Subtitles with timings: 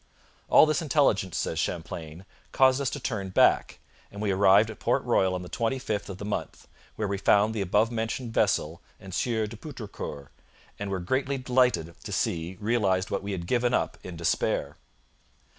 [0.49, 3.77] 'All this intelligence,' says Champlain, 'caused us to turn back;
[4.11, 7.53] and we arrived at Port Royal on the 25th of the month, where we found
[7.53, 10.31] the above mentioned vessel and Sieur de Poutrincourt,
[10.79, 14.75] and were greatly delighted to see realized what we had given up in despair.'